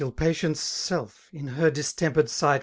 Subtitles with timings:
[0.15, 2.59] patience self, in her distempered sight.